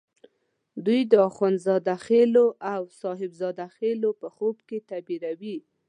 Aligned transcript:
دوی 0.85 1.01
د 1.11 1.13
اخند 1.29 1.57
زاده 1.65 1.95
خېلو 2.05 2.45
او 2.73 2.81
صاحب 3.01 3.31
زاده 3.41 3.67
خېلو 3.75 4.09
په 4.21 4.27
خوب 4.35 4.55
کې 4.67 4.77
تعبیروي. 4.89 5.57